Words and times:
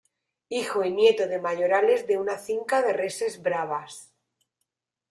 Hijo 0.49 0.83
y 0.83 0.89
nieto 0.89 1.27
de 1.27 1.39
mayorales 1.39 2.07
de 2.07 2.17
una 2.17 2.39
finca 2.39 2.81
de 2.81 2.91
reses 2.93 3.39
bravas. 3.43 4.11